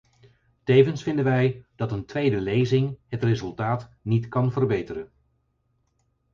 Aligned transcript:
Tevens 0.63 1.03
vinden 1.03 1.25
wij 1.25 1.65
dat 1.75 1.91
een 1.91 2.05
tweede 2.05 2.41
lezing 2.41 2.97
het 3.07 3.23
resultaat 3.23 3.89
niet 4.01 4.27
kan 4.27 4.51
verbeteren. 4.51 5.11